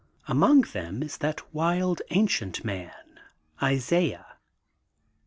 Among 0.27 0.61
them 0.61 1.03
is 1.03 1.19
that 1.19 1.53
wild 1.53 2.01
ancient 2.09 2.65
man 2.65 3.19
Isaiah. 3.61 4.37